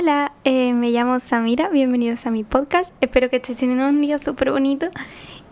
[0.00, 2.94] Hola, eh, me llamo Samira, bienvenidos a mi podcast.
[3.00, 4.90] Espero que estéis teniendo un día súper bonito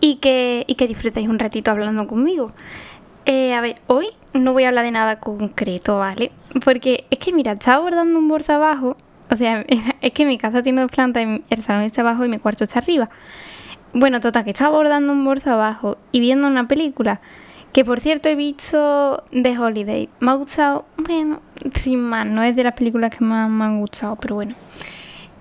[0.00, 2.52] y que, y que disfrutéis un ratito hablando conmigo.
[3.24, 6.30] Eh, a ver, hoy no voy a hablar de nada concreto, ¿vale?
[6.64, 8.96] Porque es que, mira, estaba bordando un bolso abajo.
[9.32, 9.66] O sea,
[10.00, 12.78] es que mi casa tiene dos plantas, el salón está abajo y mi cuarto está
[12.78, 13.10] arriba.
[13.94, 17.20] Bueno, total, que estaba bordando un bolso abajo y viendo una película.
[17.76, 20.08] Que por cierto he visto The Holiday.
[20.20, 21.42] Me ha gustado, bueno,
[21.74, 24.54] sin más, no es de las películas que más me han gustado, pero bueno.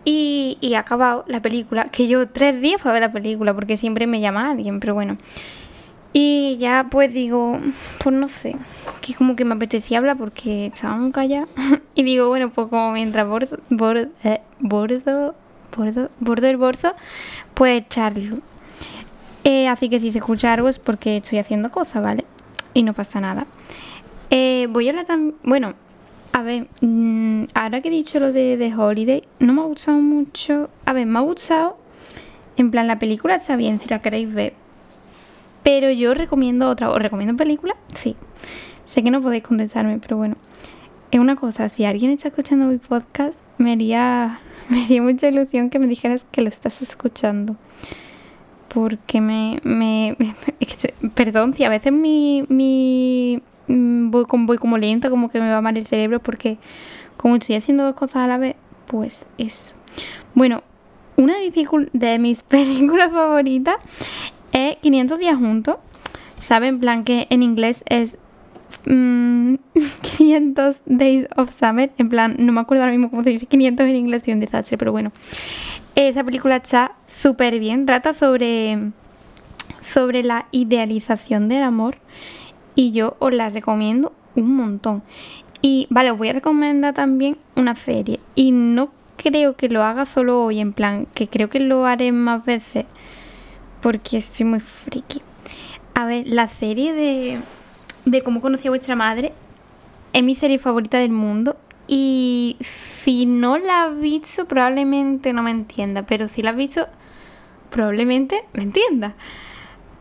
[0.03, 3.77] Y, y he acabado la película, que llevo tres días para ver la película, porque
[3.77, 5.17] siempre me llama alguien, pero bueno.
[6.11, 7.57] Y ya pues digo,
[8.03, 8.57] pues no sé,
[8.99, 11.47] que como que me apetecía hablar porque estaba un calla.
[11.95, 15.35] y digo, bueno, pues como mientras bordo, bordo, eh, bordo,
[15.73, 16.95] bordo, bordo el bolso,
[17.53, 18.41] pues echarlo.
[19.45, 22.25] Eh, así que si se escucha algo es porque estoy haciendo cosas, ¿vale?
[22.73, 23.45] Y no pasa nada.
[24.31, 25.35] Eh, voy a hablar también.
[25.43, 25.75] Bueno,
[26.33, 29.99] a ver, mm, ahora que he dicho lo de The Holiday, no me ha gustado
[29.99, 30.71] mucho.
[30.85, 31.77] A ver, me ha gustado.
[32.57, 34.53] En plan, la película está bien si la queréis ver.
[35.61, 36.89] Pero yo recomiendo otra.
[36.89, 37.75] ¿Os recomiendo película?
[37.93, 38.15] Sí.
[38.85, 40.37] Sé que no podéis contestarme, pero bueno.
[41.11, 45.69] Es una cosa, si alguien está escuchando mi podcast, me haría, me haría mucha ilusión
[45.69, 47.57] que me dijeras que lo estás escuchando
[48.75, 50.17] porque me, me,
[51.15, 55.61] perdón si a veces mi, mi mm, voy, voy como lenta como que me va
[55.61, 56.57] mal el cerebro porque
[57.15, 59.73] como estoy haciendo dos cosas a la vez pues eso.
[60.33, 60.61] Bueno
[61.15, 63.77] una de mis, de mis películas favoritas
[64.51, 65.77] es 500 días juntos.
[66.41, 68.17] Saben en plan que en inglés es
[68.83, 71.93] 500 mm, Days of Summer.
[71.97, 74.41] En plan no me acuerdo ahora mismo cómo se dice 500 en inglés y un
[74.41, 75.13] desastre pero bueno
[75.95, 78.91] esa película está súper bien, trata sobre,
[79.81, 81.97] sobre la idealización del amor
[82.75, 85.03] y yo os la recomiendo un montón.
[85.61, 90.05] Y vale, os voy a recomendar también una serie y no creo que lo haga
[90.05, 92.85] solo hoy, en plan, que creo que lo haré más veces
[93.81, 95.21] porque estoy muy friki.
[95.93, 97.39] A ver, la serie de,
[98.03, 99.31] de cómo conocí a vuestra madre
[100.11, 101.57] es mi serie favorita del mundo
[101.87, 106.05] y si no la has visto, probablemente no me entienda.
[106.05, 106.87] Pero si la has visto,
[107.69, 109.15] probablemente me entienda.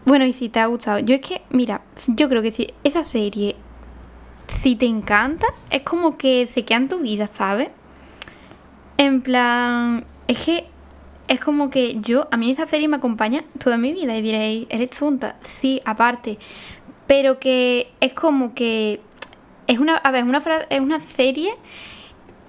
[0.05, 0.99] Bueno, y si te ha gustado.
[0.99, 3.57] Yo es que, mira, yo creo que si esa serie,
[4.47, 7.69] si te encanta, es como que se queda en tu vida, ¿sabes?
[8.97, 10.67] En plan, es que
[11.29, 14.67] es como que yo, a mí esa serie me acompaña toda mi vida y diréis,
[14.71, 15.37] eres tonta.
[15.43, 16.39] Sí, aparte.
[17.07, 19.01] Pero que es como que
[19.67, 21.55] es una, a ver, una es una serie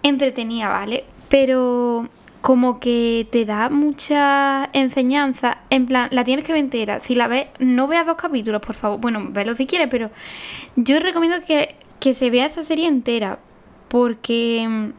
[0.04, 1.06] entretenida, ¿vale?
[1.30, 2.10] Pero
[2.46, 5.58] como que te da mucha enseñanza.
[5.72, 7.00] En plan, la tienes que ver entera.
[7.00, 9.00] Si la ves, no veas dos capítulos, por favor.
[9.00, 10.12] Bueno, velo si quieres, pero
[10.76, 13.40] yo recomiendo que, que se vea esa serie entera.
[13.88, 14.92] Porque.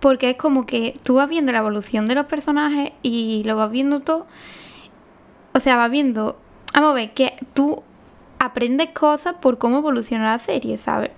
[0.00, 3.70] Porque es como que tú vas viendo la evolución de los personajes y lo vas
[3.70, 4.26] viendo todo.
[5.52, 6.38] O sea, vas viendo.
[6.72, 7.82] Vamos a ver, que tú
[8.46, 11.10] aprendes cosas por cómo evoluciona la serie, ¿sabes?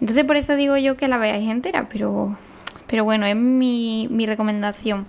[0.00, 2.36] Entonces por eso digo yo que la veáis entera, pero,
[2.86, 5.06] pero bueno, es mi, mi recomendación.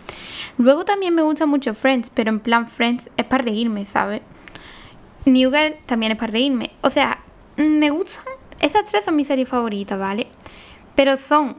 [0.57, 4.21] Luego también me gusta mucho Friends, pero en plan Friends es para reírme, ¿sabes?
[5.25, 6.71] New Girl también es para reírme.
[6.81, 7.19] O sea,
[7.57, 8.23] me gustan,
[8.59, 10.27] esas tres son mis series favoritas, ¿vale?
[10.95, 11.55] Pero son,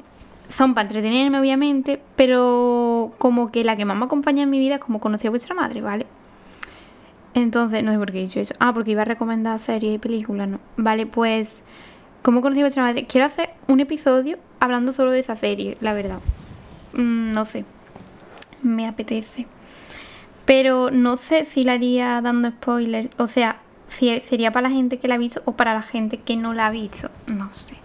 [0.49, 4.77] son para entretenerme obviamente, pero como que la que más me acompaña en mi vida
[4.77, 6.07] es como conocí a vuestra madre, ¿vale?
[7.35, 8.55] Entonces, no sé por qué he dicho eso.
[8.59, 10.61] Ah, porque iba a recomendar series y películas, ¿no?
[10.77, 11.63] Vale, pues,
[12.23, 13.07] ¿cómo conocí a vuestra madre?
[13.07, 16.21] Quiero hacer un episodio hablando solo de esa serie, la verdad.
[16.95, 17.65] Mm, no sé.
[18.63, 19.47] Me apetece.
[20.45, 23.11] Pero no sé si la haría dando spoilers.
[23.19, 26.19] O sea, si sería para la gente que la ha visto o para la gente
[26.19, 27.11] que no la ha visto.
[27.27, 27.77] No sé.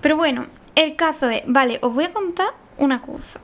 [0.00, 3.40] Pero bueno, el caso es, vale, os voy a contar una cosa.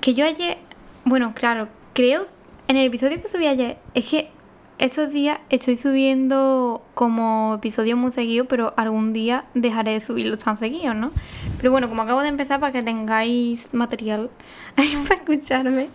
[0.00, 0.58] Que yo ayer,
[1.04, 2.26] bueno, claro, creo
[2.72, 4.30] en el episodio que subí ayer, es que
[4.78, 10.56] estos días estoy subiendo como episodios muy seguidos, pero algún día dejaré de subirlos tan
[10.56, 11.10] seguidos, ¿no?
[11.58, 14.30] Pero bueno, como acabo de empezar, para que tengáis material
[14.74, 15.90] para escucharme.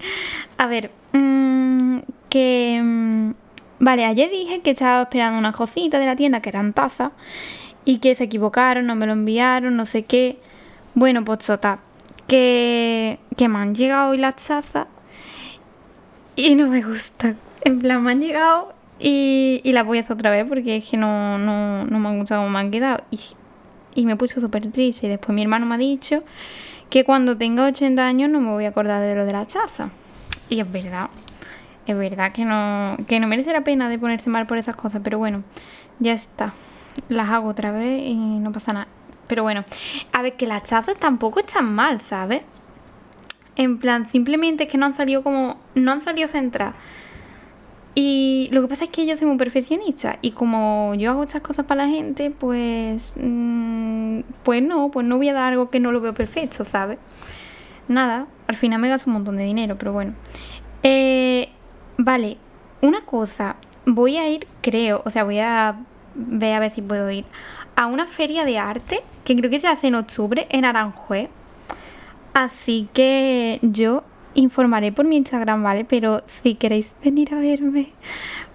[0.60, 1.98] A ver, mmm,
[2.30, 2.80] que.
[2.84, 3.32] Mm,
[3.80, 7.12] vale, ayer dije que estaba esperando unas cositas de la tienda que eran tazas
[7.86, 10.38] y que se equivocaron, no me lo enviaron, no sé qué.
[10.94, 11.80] Bueno, pues total,
[12.28, 14.86] que, que me han llegado hoy las tazas
[16.38, 17.36] y no me gusta.
[17.62, 20.90] En plan, me han llegado y, y la voy a hacer otra vez porque es
[20.90, 23.04] que no, no, no me han gustado como me han quedado.
[23.12, 23.20] Y,
[23.96, 25.08] y me puse súper triste.
[25.08, 26.24] Y después mi hermano me ha dicho
[26.92, 29.90] que cuando tenga 80 años no me voy a acordar de lo de la chaza.
[30.48, 31.10] Y es verdad.
[31.88, 35.02] Es verdad que no, que no merece la pena de ponerse mal por esas cosas.
[35.04, 35.44] Pero bueno,
[35.98, 36.54] ya está.
[37.10, 38.88] Las hago otra vez y no pasa nada.
[39.26, 39.66] Pero bueno,
[40.14, 42.44] a ver, que las chazas tampoco están mal, ¿sabes?
[43.58, 45.58] En plan, simplemente es que no han salido como.
[45.76, 46.76] No han salido centradas.
[47.96, 50.20] Y lo que pasa es que yo soy muy perfeccionista.
[50.22, 53.14] Y como yo hago estas cosas para la gente, pues.
[53.16, 57.00] mm, pues no, pues no voy a dar algo que no lo veo perfecto, ¿sabes?
[57.88, 60.14] Nada, al final me gasto un montón de dinero, pero bueno.
[60.84, 61.50] Eh,
[61.98, 62.38] vale,
[62.82, 63.56] una cosa.
[63.86, 65.78] Voy a ir, creo, o sea, voy a
[66.16, 67.26] ver a ver si puedo ir
[67.76, 71.30] a una feria de arte que creo que se hace en octubre en Aranjuez.
[72.38, 74.04] Así que yo
[74.36, 75.86] informaré por mi Instagram, ¿vale?
[75.86, 77.88] Pero si queréis venir a verme,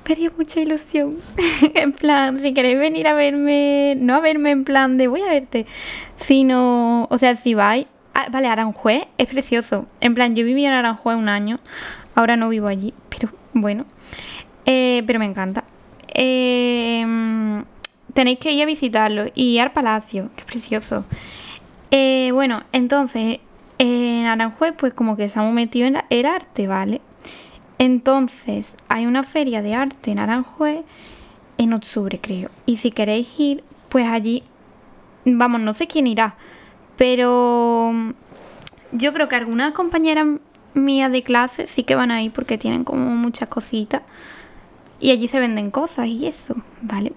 [0.06, 1.16] me haría mucha ilusión.
[1.74, 5.26] en plan, si queréis venir a verme, no a verme en plan de voy a
[5.26, 5.66] verte,
[6.14, 7.88] sino, o sea, si vais,
[8.30, 9.88] vale, Aranjuez es precioso.
[10.00, 11.58] En plan, yo viví en Aranjuez un año,
[12.14, 13.84] ahora no vivo allí, pero bueno,
[14.64, 15.64] Eh, pero me encanta.
[16.14, 17.04] Eh,
[18.14, 21.04] tenéis que ir a visitarlo y ir al palacio, que es precioso.
[21.90, 23.40] Eh, bueno, entonces,
[23.82, 27.00] en Aranjuez, pues como que se han metido en el arte, ¿vale?
[27.78, 30.84] Entonces, hay una feria de arte en Aranjuez
[31.58, 32.48] en octubre, creo.
[32.64, 34.44] Y si queréis ir, pues allí,
[35.24, 36.36] vamos, no sé quién irá,
[36.96, 37.92] pero
[38.92, 40.28] yo creo que algunas compañeras
[40.74, 44.02] mías de clase sí que van a ir porque tienen como muchas cositas.
[45.00, 47.14] Y allí se venden cosas y eso, ¿vale?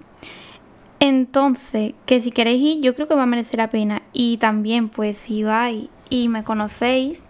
[1.00, 4.02] Entonces, que si queréis ir, yo creo que va a merecer la pena.
[4.14, 7.24] Y también, pues, si vais y me conocéis,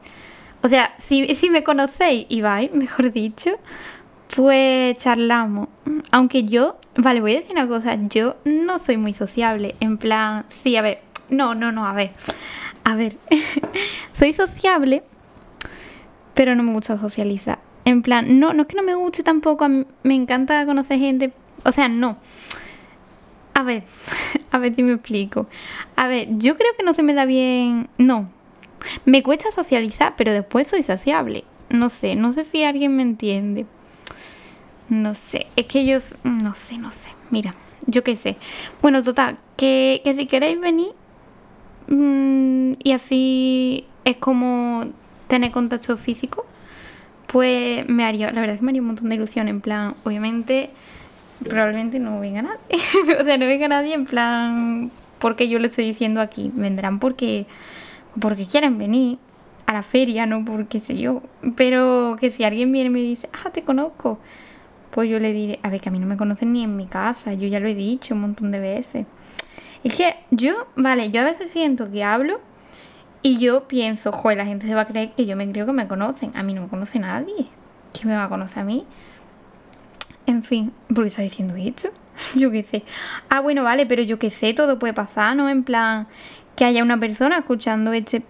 [0.61, 3.51] o sea, si, si me conocéis y vais, mejor dicho,
[4.35, 5.69] pues charlamos.
[6.11, 9.75] Aunque yo, vale, voy a decir una cosa, yo no soy muy sociable.
[9.79, 12.11] En plan, sí, a ver, no, no, no, a ver.
[12.83, 13.17] A ver,
[14.13, 15.03] soy sociable,
[16.33, 17.59] pero no me gusta socializar.
[17.85, 21.31] En plan, no, no es que no me guste tampoco, me encanta conocer gente,
[21.63, 22.17] o sea, no.
[23.53, 23.83] A ver,
[24.51, 25.47] a ver si me explico.
[25.95, 28.29] A ver, yo creo que no se me da bien, no.
[29.05, 31.43] Me cuesta socializar, pero después soy sociable.
[31.69, 33.65] No sé, no sé si alguien me entiende.
[34.89, 37.09] No sé, es que yo, no sé, no sé.
[37.31, 37.53] Mira,
[37.87, 38.37] yo qué sé.
[38.81, 40.89] Bueno, total, que, que si queréis venir
[41.87, 44.85] mm, y así es como
[45.27, 46.45] tener contacto físico,
[47.27, 49.47] pues me haría, la verdad es que me haría un montón de ilusión.
[49.47, 50.69] En plan, obviamente,
[51.43, 52.59] probablemente no venga nadie.
[53.19, 56.51] o sea, no venga nadie en plan porque yo lo estoy diciendo aquí.
[56.53, 57.47] Vendrán porque,
[58.19, 59.17] porque quieren venir
[59.65, 61.21] a la feria, no porque sé yo.
[61.55, 64.19] Pero que si alguien viene y me dice, ah, te conozco,
[64.91, 66.87] pues yo le diré, a ver, que a mí no me conocen ni en mi
[66.87, 69.05] casa, yo ya lo he dicho un montón de veces.
[69.83, 72.39] Es que yo, vale, yo a veces siento que hablo
[73.21, 75.73] y yo pienso, joder, la gente se va a creer que yo me creo que
[75.73, 76.31] me conocen.
[76.35, 77.47] A mí no me conoce nadie.
[77.93, 78.85] ¿Quién me va a conocer a mí?
[80.25, 81.89] En fin, ¿por qué está diciendo esto?
[82.35, 82.83] yo qué sé.
[83.29, 85.49] Ah, bueno, vale, pero yo qué sé, todo puede pasar, ¿no?
[85.49, 86.07] En plan,
[86.55, 88.23] que haya una persona escuchando este,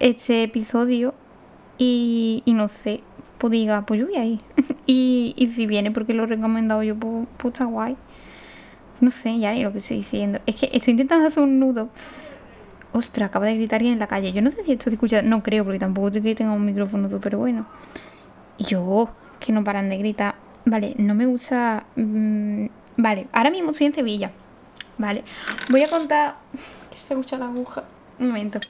[0.00, 1.14] este episodio
[1.78, 3.00] y, y no sé,
[3.38, 4.40] pues diga, pues yo voy ahí.
[4.86, 7.96] y, y si viene porque lo he recomendado yo, pues, pues está guay.
[9.00, 10.40] No sé ya ni lo que estoy diciendo.
[10.46, 11.88] Es que estoy intentando hacer un nudo.
[12.92, 14.32] Ostras, acaba de gritar alguien en la calle.
[14.32, 15.22] Yo no sé si esto se escucha.
[15.22, 17.66] No creo, porque tampoco que tenga un micrófono súper bueno.
[18.58, 20.34] Yo, que no paran de gritar.
[20.64, 21.86] Vale, no me gusta.
[21.94, 22.66] mm,
[22.96, 24.32] vale, ahora mismo estoy en Sevilla.
[24.98, 25.22] Vale,
[25.70, 26.36] voy a contar.
[27.08, 27.84] Se escucha la aguja.
[28.20, 28.60] Un momento.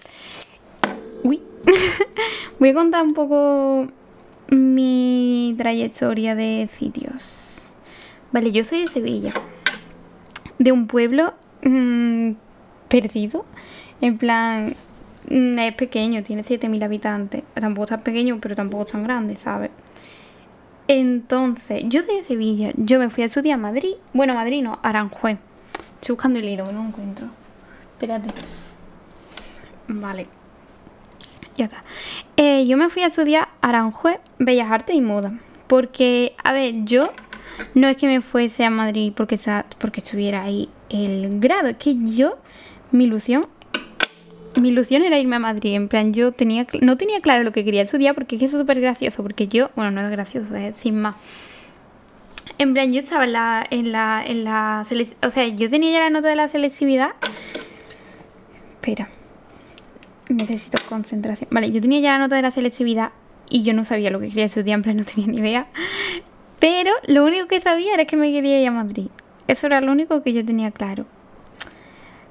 [1.24, 1.42] Uy.
[2.60, 3.88] voy a contar un poco
[4.52, 7.72] mi trayectoria de sitios.
[8.30, 9.32] Vale, yo soy de Sevilla.
[10.60, 12.34] De un pueblo mm,
[12.86, 13.44] perdido.
[14.00, 14.76] En plan,
[15.28, 17.42] mm, es pequeño, tiene 7.000 habitantes.
[17.54, 19.72] Tampoco es tan pequeño, pero tampoco es tan grande, ¿sabes?
[20.86, 22.70] Entonces, yo soy de Sevilla.
[22.76, 23.94] Yo me fui a estudiar a Madrid.
[24.12, 25.38] Bueno, a Madrid no, Aranjuez.
[26.00, 27.26] Estoy buscando el hilo, no lo encuentro.
[27.98, 28.28] Espérate.
[29.88, 30.28] Vale.
[31.56, 31.82] Ya está.
[32.36, 35.32] Eh, yo me fui a estudiar Aranjuez, Bellas Artes y Moda.
[35.66, 37.12] Porque, a ver, yo
[37.74, 41.66] no es que me fuese a Madrid porque, estuviera ahí el grado.
[41.66, 42.38] Es que yo,
[42.92, 43.44] mi ilusión
[44.54, 45.74] mi ilusión era irme a Madrid.
[45.74, 48.52] En plan, yo tenía no tenía claro lo que quería estudiar porque es que es
[48.52, 49.24] súper gracioso.
[49.24, 51.16] Porque yo, bueno, no es gracioso, sin más.
[52.58, 54.86] En plan, yo estaba en la, en la, en la
[55.22, 57.10] o sea, yo tenía ya la nota de la selectividad.
[60.28, 61.48] Necesito concentración.
[61.50, 63.12] Vale, yo tenía ya la nota de la selectividad
[63.48, 65.66] y yo no sabía lo que quería estudiar, en no tenía ni idea.
[66.58, 69.08] Pero lo único que sabía era que me quería ir a Madrid.
[69.46, 71.06] Eso era lo único que yo tenía claro.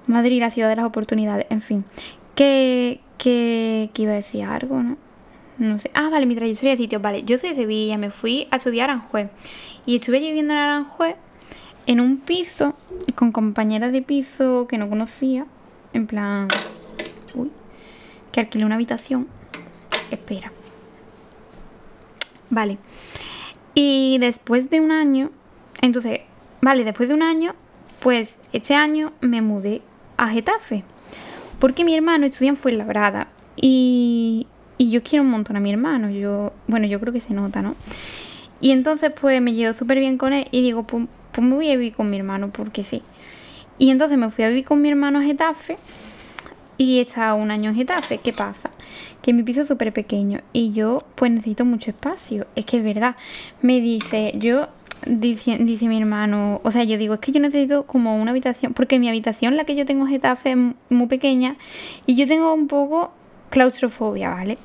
[0.05, 1.85] Madrid, la ciudad de las oportunidades, en fin.
[2.35, 4.97] Que, que, que iba a decir algo, ¿no?
[5.57, 5.89] No sé.
[5.93, 7.01] Ah, vale, mi trayectoria de sitios.
[7.01, 9.29] Vale, yo soy de Sevilla, me fui a estudiar a Aranjuez.
[9.85, 11.15] Y estuve viviendo en Aranjuez
[11.87, 12.75] en un piso
[13.15, 15.47] con compañeras de piso que no conocía.
[15.97, 16.47] En plan.
[17.33, 17.49] Uy.
[18.31, 19.27] Que alquilé una habitación.
[20.11, 20.51] Espera.
[22.51, 22.77] Vale.
[23.73, 25.31] Y después de un año,
[25.81, 26.19] entonces,
[26.61, 27.55] vale, después de un año,
[27.99, 29.81] pues este año me mudé
[30.17, 30.83] a Getafe.
[31.57, 33.29] Porque mi hermano estudia en Fuenlabrada.
[33.55, 34.45] Y,
[34.77, 36.11] y yo quiero un montón a mi hermano.
[36.11, 37.75] Yo, bueno, yo creo que se nota, ¿no?
[38.61, 41.71] Y entonces pues me llevo súper bien con él y digo, pues, pues, me voy
[41.71, 43.01] a vivir con mi hermano porque sí.
[43.77, 45.77] Y entonces me fui a vivir con mi hermano a Getafe
[46.77, 48.17] y he estado un año en Getafe.
[48.19, 48.71] ¿Qué pasa?
[49.21, 52.47] Que mi piso es súper pequeño y yo pues necesito mucho espacio.
[52.55, 53.15] Es que es verdad.
[53.61, 54.67] Me dice, yo,
[55.05, 58.73] dice, dice mi hermano, o sea, yo digo, es que yo necesito como una habitación,
[58.73, 60.57] porque mi habitación, la que yo tengo en Getafe, es
[60.89, 61.57] muy pequeña
[62.05, 63.11] y yo tengo un poco
[63.49, 64.57] claustrofobia, ¿vale?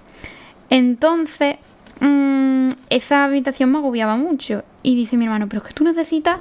[0.70, 1.56] Entonces,
[2.00, 4.64] mmm, esa habitación me agobiaba mucho.
[4.82, 6.40] Y dice mi hermano, pero es que tú necesitas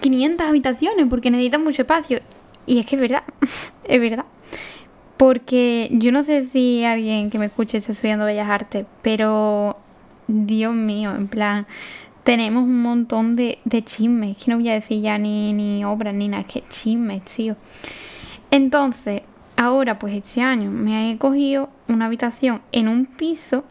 [0.00, 2.20] 500 habitaciones porque necesitas mucho espacio.
[2.66, 3.24] Y es que es verdad,
[3.88, 4.26] es verdad.
[5.16, 9.76] Porque yo no sé si alguien que me escuche está estudiando Bellas Artes, pero
[10.28, 11.66] Dios mío, en plan,
[12.22, 16.14] tenemos un montón de, de chismes, que no voy a decir ya ni, ni obras
[16.14, 17.56] ni nada, es que chismes, tío.
[18.50, 19.22] Entonces,
[19.56, 23.64] ahora pues este año me he cogido una habitación en un piso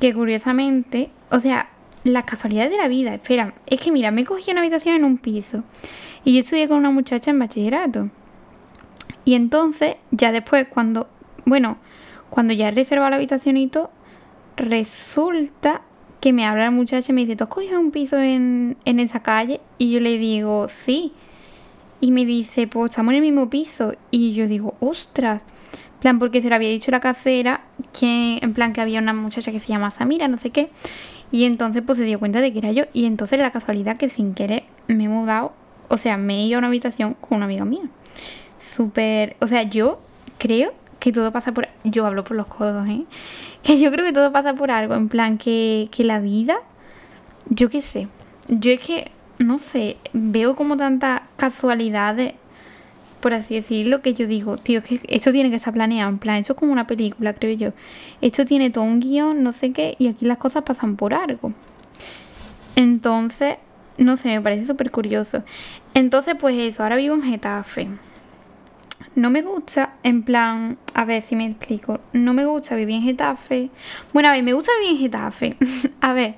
[0.00, 1.68] que curiosamente, o sea,
[2.04, 5.18] las casualidades de la vida, espera, es que mira, me cogí una habitación en un
[5.18, 5.64] piso
[6.24, 8.10] y yo estudié con una muchacha en bachillerato.
[9.24, 11.08] Y entonces, ya después, cuando,
[11.46, 11.78] bueno,
[12.30, 13.56] cuando ya he reservado la habitación
[14.56, 15.82] resulta
[16.20, 19.00] que me habla la muchacha y me dice, ¿tú has cogido un piso en, en
[19.00, 19.60] esa calle?
[19.78, 21.12] Y yo le digo, sí.
[22.00, 23.94] Y me dice, pues estamos en el mismo piso.
[24.10, 25.42] Y yo digo, ostras
[26.04, 27.62] plan, porque se lo había dicho la casera,
[27.98, 30.68] que en plan que había una muchacha que se llama Samira, no sé qué.
[31.32, 32.84] Y entonces pues se dio cuenta de que era yo.
[32.92, 35.54] Y entonces la casualidad que sin querer me he mudado,
[35.88, 37.84] o sea, me he ido a una habitación con una amiga mía.
[38.60, 39.98] Súper, o sea, yo
[40.36, 41.68] creo que todo pasa por...
[41.84, 43.04] Yo hablo por los codos, ¿eh?
[43.62, 46.58] Que yo creo que todo pasa por algo, en plan que, que la vida,
[47.48, 48.08] yo qué sé.
[48.48, 52.34] Yo es que, no sé, veo como tantas casualidades
[53.24, 56.36] por así decirlo, que yo digo, tío, que esto tiene que estar planeado, en plan,
[56.36, 57.72] esto es como una película, creo yo.
[58.20, 61.54] Esto tiene todo un guion, no sé qué, y aquí las cosas pasan por algo.
[62.76, 63.56] Entonces,
[63.96, 65.42] no sé, me parece súper curioso.
[65.94, 67.88] Entonces, pues eso, ahora vivo en Getafe.
[69.14, 73.04] No me gusta, en plan, a ver si me explico, no me gusta vivir en
[73.04, 73.70] Getafe.
[74.12, 75.56] Bueno, a ver, me gusta vivir en Getafe.
[76.02, 76.34] a ver.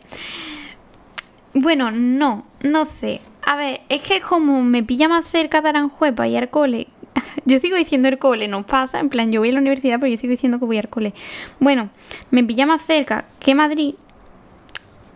[1.52, 3.22] Bueno, no, no sé.
[3.46, 6.88] A ver, es que como me pilla más cerca de Aranjuez para ir al cole,
[7.44, 10.10] yo sigo diciendo el cole, no pasa, en plan, yo voy a la universidad, pero
[10.10, 11.14] yo sigo diciendo que voy al cole.
[11.60, 11.88] Bueno,
[12.32, 13.94] me pilla más cerca que Madrid,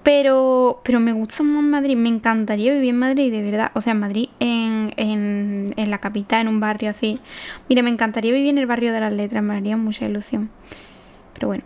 [0.05, 3.73] pero, pero me gusta más Madrid, me encantaría vivir en Madrid, de verdad.
[3.75, 7.19] O sea, en Madrid, en, en, en la capital, en un barrio así.
[7.69, 10.51] Mira, me encantaría vivir en el barrio de las letras, me haría mucha ilusión.
[11.35, 11.65] Pero bueno.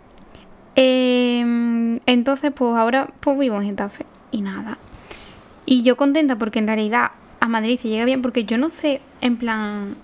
[0.75, 4.05] Em, entonces, pues ahora pues vivo en Getafe.
[4.31, 4.79] Y nada,
[5.65, 9.01] y yo contenta porque en realidad a Madrid se llega bien, porque yo no sé,
[9.21, 9.95] en plan,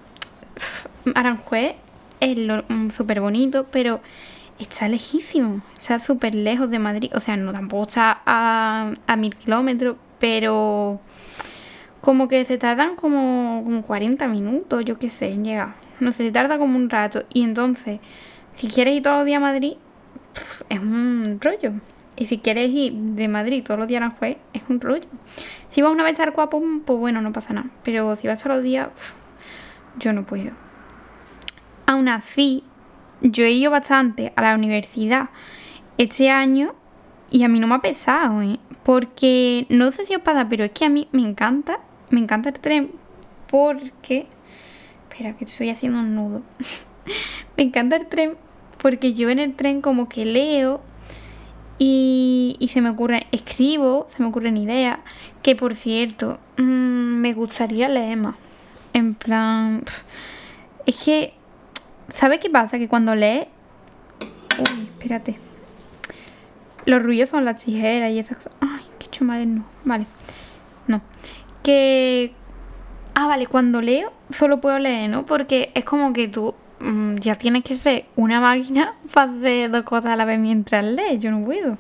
[1.16, 1.76] Aranjuez
[2.20, 4.02] es mm, súper bonito, pero
[4.60, 9.36] está lejísimo, está súper lejos de Madrid, o sea, no tampoco está a, a mil
[9.36, 11.00] kilómetros, pero
[12.02, 15.76] como que se tardan como, como 40 minutos, yo qué sé, en llegar.
[16.00, 17.24] No sé, se tarda como un rato.
[17.32, 18.00] Y entonces,
[18.54, 19.74] si quieres ir todos los días a Madrid,
[20.70, 21.74] es un rollo.
[22.22, 25.08] Y si quieres ir de Madrid todos los días a Aranjuez, es un rollo.
[25.70, 27.72] Si vas una vez al Cuapo, pues bueno, no pasa nada.
[27.82, 28.90] Pero si vas todos los días,
[29.98, 30.52] yo no puedo.
[31.88, 32.64] Aún así,
[33.22, 35.32] yo he ido bastante a la universidad
[35.98, 36.76] este año
[37.32, 38.60] y a mí no me ha pesado, ¿eh?
[38.84, 41.80] Porque no sé si os pasa, pero es que a mí me encanta,
[42.12, 42.92] me encanta el tren
[43.50, 44.28] porque...
[45.10, 46.44] Espera, que estoy haciendo un nudo.
[47.58, 48.38] me encanta el tren
[48.78, 50.82] porque yo en el tren como que leo
[51.84, 55.00] y, y, se me ocurre, escribo, se me ocurren ideas.
[55.42, 58.36] Que por cierto, mmm, me gustaría leer más.
[58.94, 59.84] En plan.
[60.86, 61.34] Es que.
[62.08, 62.78] ¿Sabes qué pasa?
[62.78, 63.48] Que cuando lees.
[64.60, 65.40] Uy, espérate.
[66.86, 68.54] Los ruidos son las tijeras y esas cosas.
[68.62, 69.66] Ay, qué chumales no.
[69.84, 70.06] Vale.
[70.86, 71.02] No.
[71.64, 72.32] Que.
[73.16, 75.26] Ah, vale, cuando leo solo puedo leer, ¿no?
[75.26, 76.71] Porque es como que tú Mm,
[77.20, 81.20] ya tienes que ser una máquina para hacer dos cosas a la vez mientras lees.
[81.20, 81.78] Yo no puedo.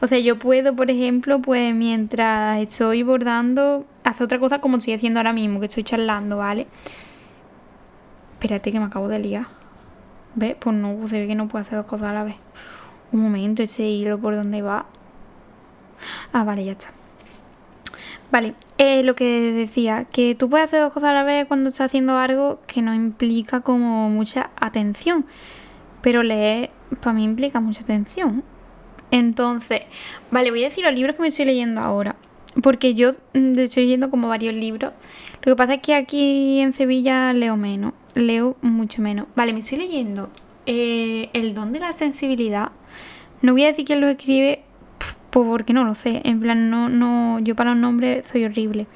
[0.00, 4.94] O sea, yo puedo, por ejemplo, pues mientras estoy bordando, hacer otra cosa como estoy
[4.94, 6.66] haciendo ahora mismo, que estoy charlando, ¿vale?
[8.32, 9.46] Espérate que me acabo de liar.
[10.34, 10.56] ¿Ves?
[10.58, 12.34] Pues no, se ve que no puedo hacer dos cosas a la vez.
[13.12, 14.86] Un momento, ese hilo por dónde va.
[16.32, 16.90] Ah, vale, ya está.
[18.32, 21.68] Vale, eh, lo que decía, que tú puedes hacer dos cosas a la vez cuando
[21.70, 25.24] estás haciendo algo que no implica como mucha atención.
[26.00, 26.70] Pero leer
[27.00, 28.42] para mí implica mucha atención.
[29.12, 29.82] Entonces,
[30.32, 32.16] vale, voy a decir los libros que me estoy leyendo ahora.
[32.60, 34.92] Porque yo mm, estoy leyendo como varios libros.
[35.44, 37.92] Lo que pasa es que aquí en Sevilla leo menos.
[38.14, 39.28] Leo mucho menos.
[39.36, 40.28] Vale, me estoy leyendo
[40.66, 42.72] eh, El don de la sensibilidad.
[43.42, 44.64] No voy a decir quién lo escribe,
[45.32, 46.20] pues porque no lo sé.
[46.24, 48.86] En plan, no, no, yo para los nombres soy horrible.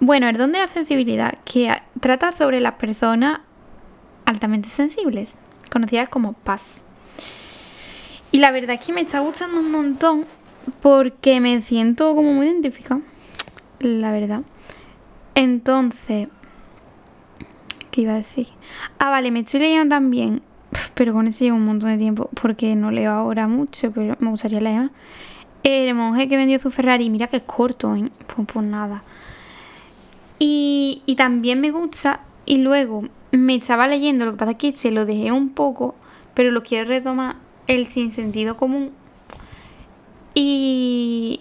[0.00, 3.40] Bueno, el don de la sensibilidad, que trata sobre las personas
[4.24, 5.36] altamente sensibles,
[5.70, 6.80] conocidas como paz.
[8.32, 10.26] Y la verdad es que me está gustando un montón
[10.80, 13.02] porque me siento como muy identificada,
[13.80, 14.40] la verdad.
[15.34, 16.28] Entonces,
[17.90, 18.48] ¿qué iba a decir?
[18.98, 20.42] Ah, vale, me estoy leyendo también,
[20.94, 24.30] pero con eso llevo un montón de tiempo porque no leo ahora mucho, pero me
[24.30, 24.90] gustaría leer más.
[25.66, 28.08] El monje que vendió su Ferrari, mira que es corto, ¿eh?
[28.28, 29.02] pues, pues nada.
[30.38, 34.92] Y, también me gusta, y luego me estaba leyendo, lo que pasa es que se
[34.92, 35.96] lo dejé un poco,
[36.34, 37.34] pero lo quiero retomar,
[37.66, 38.92] el sin sentido común.
[40.34, 41.40] Y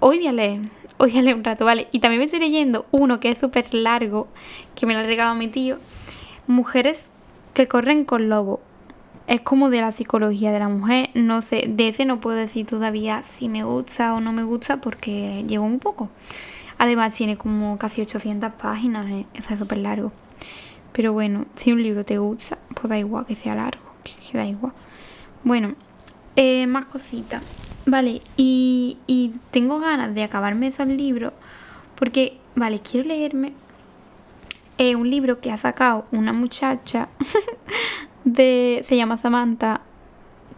[0.00, 0.62] hoy voy a leer,
[0.98, 1.86] hoy voy a leer un rato, ¿vale?
[1.92, 4.26] Y también me estoy leyendo uno que es súper largo,
[4.74, 5.78] que me lo ha regalado mi tío,
[6.48, 7.12] Mujeres
[7.52, 8.60] que corren con lobo.
[9.26, 12.66] Es como de la psicología de la mujer, no sé, de ese no puedo decir
[12.66, 16.10] todavía si me gusta o no me gusta porque llevo un poco.
[16.78, 19.26] Además tiene como casi 800 páginas, ¿eh?
[19.34, 20.12] es súper largo.
[20.92, 24.46] Pero bueno, si un libro te gusta, pues da igual que sea largo, que, da
[24.46, 24.72] igual.
[25.42, 25.74] Bueno,
[26.36, 27.42] eh, más cositas.
[27.86, 31.32] Vale, y, y tengo ganas de acabarme esos libros
[31.94, 33.52] porque, vale, quiero leerme
[34.78, 37.08] eh, un libro que ha sacado una muchacha
[38.24, 39.82] de se llama Samantha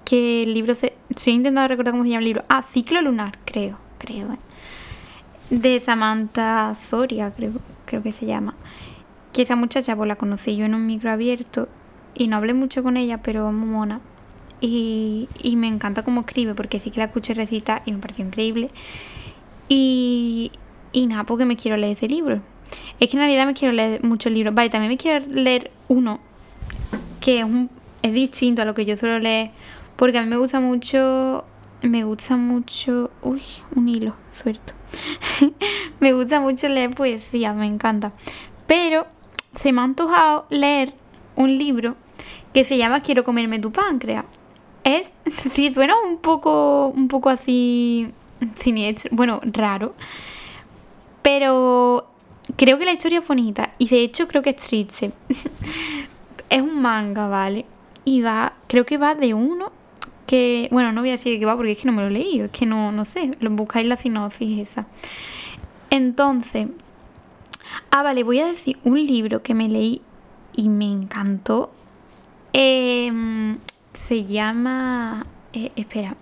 [0.04, 3.38] que el libro se estoy intentando recordar cómo se llama el libro ah ciclo lunar
[3.44, 4.38] creo creo eh.
[5.50, 7.52] de Samantha Soria creo
[7.84, 8.54] creo que se llama
[9.32, 11.68] que esa muchacha pues la conocí yo en un micro abierto
[12.18, 14.00] y no hablé mucho con ella, pero es muy mona.
[14.60, 18.24] Y, y me encanta cómo escribe, porque sí que la escuché recitar y me pareció
[18.24, 18.70] increíble.
[19.68, 20.50] Y,
[20.92, 22.40] y nada, porque me quiero leer ese libro.
[22.98, 24.54] Es que en realidad me quiero leer muchos libros.
[24.54, 26.20] Vale, también me quiero leer uno
[27.26, 27.44] que
[28.02, 29.50] es, distinto a lo que yo suelo leer,
[29.96, 31.44] porque a mí me gusta mucho.
[31.82, 33.10] Me gusta mucho.
[33.20, 33.42] Uy,
[33.74, 34.74] un hilo, suelto.
[36.00, 38.12] me gusta mucho leer poesía, me encanta.
[38.68, 39.08] Pero
[39.56, 40.94] se me ha antojado leer
[41.34, 41.96] un libro
[42.54, 44.24] que se llama Quiero comerme tu páncreas.
[44.84, 48.08] Es, sí, suena un poco, un poco así,
[48.54, 49.96] siniestro, bueno, raro,
[51.22, 52.08] pero
[52.56, 55.10] creo que la historia es bonita y de hecho creo que es triste.
[56.50, 57.66] es un manga, ¿vale?
[58.04, 59.72] Y va, creo que va de uno
[60.26, 62.08] que, bueno, no voy a decir de qué va porque es que no me lo
[62.08, 64.86] he leído, es que no, no sé, lo buscáis la sinopsis esa.
[65.90, 66.68] Entonces,
[67.90, 70.02] Ah, vale, voy a decir un libro que me leí
[70.54, 71.72] y me encantó.
[72.52, 73.58] Em,
[73.92, 75.26] se llama...
[75.52, 76.16] Eh, espera.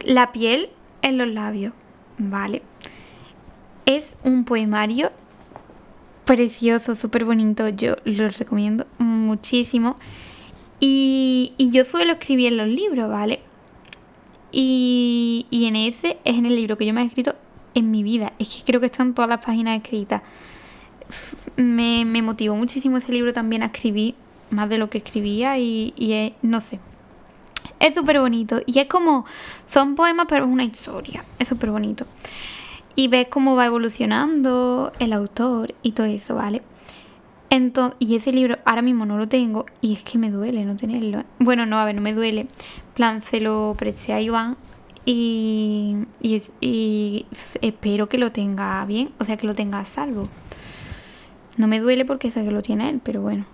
[0.00, 0.70] La piel
[1.02, 1.72] en los labios.
[2.18, 2.62] Vale.
[3.86, 5.10] Es un poemario
[6.24, 7.68] precioso, súper bonito.
[7.68, 9.96] Yo lo recomiendo muchísimo.
[10.80, 13.40] Y, y, yo suelo escribir en los libros, ¿vale?
[14.50, 17.36] Y, y en ese es en el libro que yo me he escrito
[17.74, 18.32] en mi vida.
[18.38, 20.22] Es que creo que están todas las páginas escritas.
[21.56, 24.14] Me, motivó muchísimo ese libro también a escribir
[24.50, 26.80] más de lo que escribía y, y no sé.
[27.80, 28.60] Es súper bonito.
[28.66, 29.24] Y es como,
[29.66, 31.24] son poemas pero es una historia.
[31.38, 32.06] Es súper bonito.
[32.94, 36.62] Y ves cómo va evolucionando el autor y todo eso, ¿vale?
[37.52, 40.74] Entonces, y ese libro ahora mismo no lo tengo y es que me duele no
[40.74, 41.24] tenerlo.
[41.38, 42.46] Bueno, no, a ver, no me duele.
[42.94, 44.56] plan, se lo presté a Iván
[45.04, 47.26] y, y,
[47.60, 50.28] espero que lo tenga bien, o sea, que lo tenga a salvo.
[51.58, 53.44] No me duele porque sé que lo tiene él, pero bueno.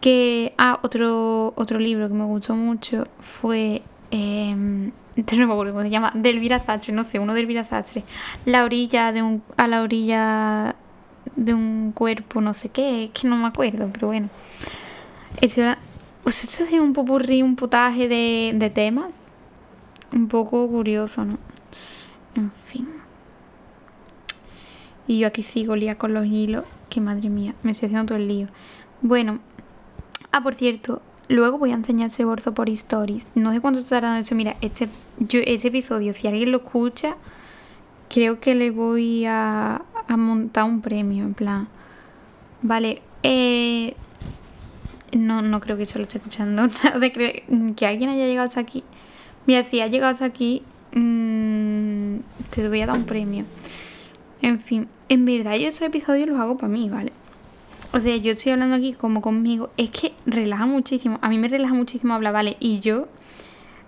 [0.00, 3.82] Que, ah, otro, otro libro que me gustó mucho fue,
[4.12, 7.66] eh, no me acuerdo cómo se llama, del Elvira no sé, uno del Elvira
[8.46, 10.76] La orilla de un, a la orilla
[11.36, 14.28] de un cuerpo, no sé qué, es que no me acuerdo, pero bueno.
[15.40, 15.78] Eso era,
[16.22, 19.34] pues eso es un popurrí, un potaje de, de temas
[20.12, 21.38] un poco curioso, ¿no?
[22.34, 22.88] En fin.
[25.06, 26.64] Y yo aquí sigo lía con los hilos.
[26.88, 28.48] Que madre mía, me estoy haciendo todo el lío.
[29.00, 29.40] Bueno.
[30.32, 33.26] Ah, por cierto, luego voy a enseñar ese bolso por stories.
[33.34, 34.34] No sé cuánto tardan eso.
[34.34, 34.88] Mira, este,
[35.18, 37.16] yo, este episodio, si alguien lo escucha,
[38.08, 41.24] creo que le voy a, montar un premio.
[41.24, 41.68] En plan.
[42.62, 43.00] Vale.
[43.22, 43.94] Eh,
[45.16, 46.66] no, no creo que eso lo esté escuchando.
[47.00, 48.84] de que alguien haya llegado hasta aquí.
[49.46, 50.62] Mira, si has llegado hasta aquí,
[50.94, 52.16] mmm,
[52.50, 53.44] te voy a dar un premio.
[54.42, 57.12] En fin, en verdad yo esos episodios los hago para mí, ¿vale?
[57.92, 59.70] O sea, yo estoy hablando aquí como conmigo.
[59.76, 61.18] Es que relaja muchísimo.
[61.22, 62.56] A mí me relaja muchísimo hablar, ¿vale?
[62.60, 63.08] Y yo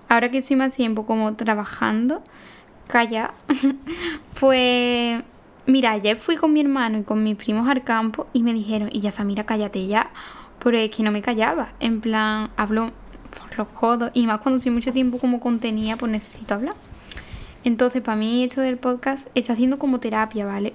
[0.08, 2.22] ahora que estoy más tiempo como trabajando,
[2.86, 3.32] calla,
[4.40, 5.22] pues
[5.66, 8.90] mira, ayer fui con mi hermano y con mis primos al campo y me dijeron,
[8.92, 10.10] y ya mira, cállate ya,
[10.62, 12.90] pero es que no me callaba, en plan, hablo
[13.38, 16.74] por los codos y más cuando estoy mucho tiempo como contenía, pues necesito hablar.
[17.64, 20.74] Entonces, para mí esto del podcast está haciendo como terapia, ¿vale?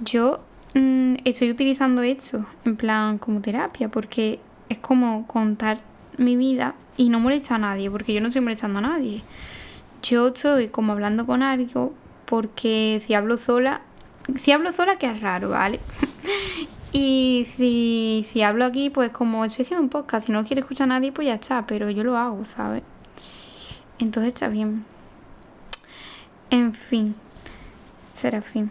[0.00, 0.40] Yo
[0.74, 5.80] mm, estoy utilizando esto en plan como terapia porque es como contar
[6.18, 9.22] mi vida y no molesta a nadie, porque yo no estoy molestando a nadie.
[10.02, 11.94] Yo estoy como hablando con algo
[12.26, 13.82] porque si hablo sola,
[14.38, 15.80] si hablo sola que es raro, ¿vale?
[16.92, 20.84] y si, si hablo aquí, pues como estoy haciendo un podcast, si no quiere escuchar
[20.84, 22.82] a nadie, pues ya está, pero yo lo hago, ¿sabes?
[23.98, 24.84] Entonces está bien.
[26.50, 27.14] En fin.
[28.14, 28.70] Será fin.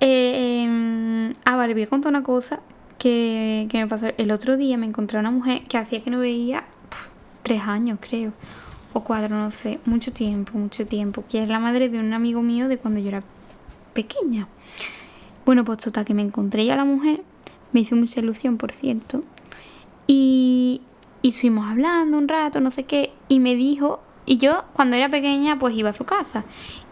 [0.00, 2.60] Eh, em, ah, vale, voy a contar una cosa
[2.98, 4.06] que, me pasó.
[4.16, 6.64] El otro día me encontré una mujer que hacía que no veía
[7.42, 8.32] tres años, creo.
[8.92, 9.78] O cuatro, no sé.
[9.84, 11.24] Mucho tiempo, mucho tiempo.
[11.28, 13.22] Que es la madre de un amigo mío de cuando yo era
[13.94, 14.48] pequeña.
[15.44, 17.22] Bueno, pues total, que me encontré ya la mujer.
[17.72, 19.22] Me hizo mucha ilusión, por cierto.
[20.06, 20.82] Y,
[21.22, 23.12] y estuvimos hablando un rato, no sé qué.
[23.28, 26.44] Y me dijo y yo, cuando era pequeña, pues iba a su casa.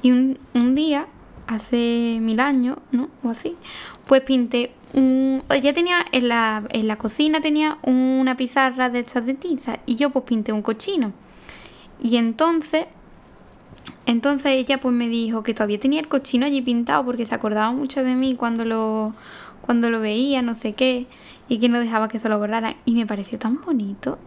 [0.03, 1.07] Y un, un día,
[1.49, 3.09] hace mil años, ¿no?
[3.25, 3.57] O así,
[4.07, 5.43] pues pinté un...
[5.61, 9.81] Ya tenía en la, en la cocina, tenía una pizarra de estas de tiza.
[9.85, 11.13] Y yo pues pinté un cochino.
[12.01, 12.87] Y entonces...
[14.07, 17.73] Entonces ella pues me dijo que todavía tenía el cochino allí pintado porque se acordaba
[17.73, 19.15] mucho de mí cuando lo,
[19.63, 21.07] cuando lo veía, no sé qué,
[21.49, 22.77] y que no dejaba que se lo borraran.
[22.85, 24.19] Y me pareció tan bonito.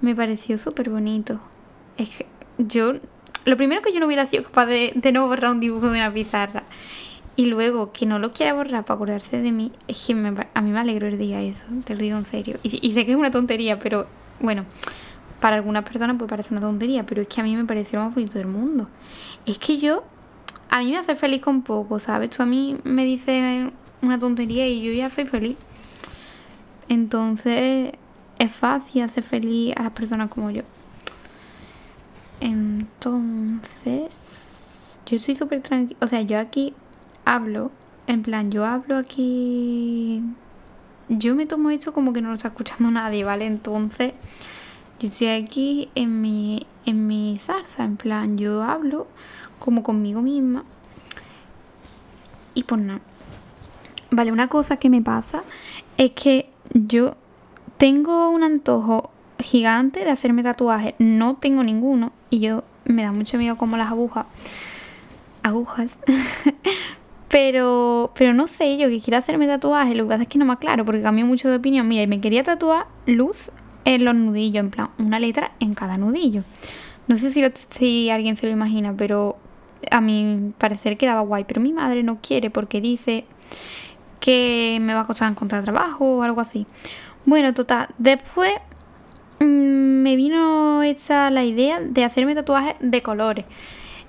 [0.00, 1.40] Me pareció súper bonito
[1.96, 2.26] es que
[2.58, 2.94] yo,
[3.46, 6.12] lo primero que yo no hubiera sido capaz de, no borrar un dibujo de una
[6.12, 6.64] pizarra.
[7.36, 10.70] Y luego que no lo quiera borrar para acordarse de mí, es que a mí
[10.70, 12.58] me alegro el día eso, te lo digo en serio.
[12.62, 14.06] Y, sé que es una tontería, pero
[14.40, 14.64] bueno,
[15.40, 18.06] para algunas personas puede parecer una tontería, pero es que a mí me pareció lo
[18.06, 18.88] más bonito del mundo.
[19.44, 20.02] Es que yo,
[20.70, 22.30] a mí me hace feliz con poco, ¿sabes?
[22.30, 23.70] Tú a mí me dices
[24.02, 25.56] una tontería y yo ya soy feliz.
[26.88, 27.92] Entonces
[28.38, 30.62] es fácil hacer feliz a las personas como yo.
[32.40, 34.10] Entonces,
[35.06, 35.98] yo soy súper tranquila.
[36.02, 36.74] O sea, yo aquí
[37.24, 37.70] hablo,
[38.06, 40.22] en plan, yo hablo aquí.
[41.08, 43.46] Yo me tomo esto como que no lo está escuchando nadie, ¿vale?
[43.46, 44.12] Entonces,
[45.00, 49.06] yo estoy aquí en mi, en mi zarza, en plan, yo hablo
[49.58, 50.64] como conmigo misma.
[52.54, 53.00] Y pues nada.
[54.10, 55.42] Vale, una cosa que me pasa
[55.98, 57.16] es que yo
[57.76, 59.10] tengo un antojo
[59.46, 60.94] gigante de hacerme tatuajes.
[60.98, 64.26] No tengo ninguno y yo me da mucho miedo como las agujas.
[65.42, 66.00] Agujas.
[67.28, 70.44] pero, pero no sé, yo que quiero hacerme tatuajes, lo que pasa es que no
[70.44, 71.86] me aclaro porque cambio mucho de opinión.
[71.86, 73.50] Mira, y me quería tatuar luz
[73.84, 76.42] en los nudillos, en plan, una letra en cada nudillo.
[77.06, 79.36] No sé si, si alguien se lo imagina, pero
[79.92, 81.44] a mi parecer quedaba guay.
[81.44, 83.24] Pero mi madre no quiere porque dice
[84.18, 86.66] que me va a costar encontrar trabajo o algo así.
[87.24, 87.88] Bueno, total.
[87.98, 88.52] Después
[89.40, 93.44] Mm, me vino hecha la idea de hacerme tatuajes de colores.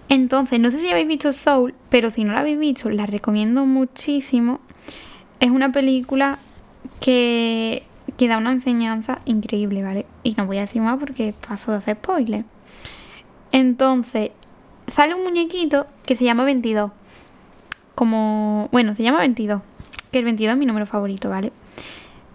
[0.09, 3.65] Entonces, no sé si habéis visto Soul, pero si no la habéis visto, la recomiendo
[3.65, 4.61] muchísimo.
[5.39, 6.39] Es una película
[7.01, 7.83] que,
[8.17, 10.05] que da una enseñanza increíble, ¿vale?
[10.23, 12.45] Y no voy a decir más porque paso de hacer spoiler.
[13.51, 14.31] Entonces,
[14.87, 16.91] sale un muñequito que se llama 22.
[17.95, 19.61] Como, bueno, se llama 22.
[20.11, 21.51] Que el 22 es mi número favorito, ¿vale?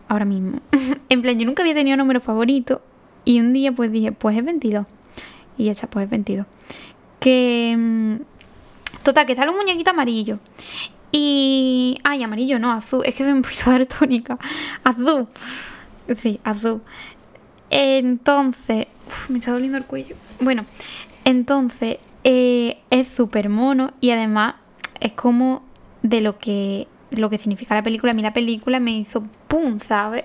[0.08, 0.58] Ahora mismo.
[1.08, 2.82] en plan, yo nunca había tenido número favorito
[3.24, 4.86] y un día pues dije, pues es 22.
[5.58, 6.46] Y ya está, pues es 22.
[7.20, 7.74] Que...
[7.76, 8.16] Mm,
[9.02, 10.38] total, que sale un muñequito amarillo.
[11.10, 11.98] Y...
[12.04, 13.02] Ay, amarillo no, azul.
[13.04, 14.38] Es que soy un poquito tónica.
[14.84, 15.28] Azul.
[16.14, 16.82] Sí, azul.
[17.70, 18.86] Entonces...
[19.06, 20.16] Uf, me está doliendo el cuello.
[20.40, 20.64] Bueno,
[21.24, 24.54] entonces eh, es súper mono y además
[25.00, 25.62] es como
[26.02, 26.86] de lo que
[27.18, 28.12] lo que significa la película.
[28.12, 30.25] A mí la película me hizo pum, ¿sabes?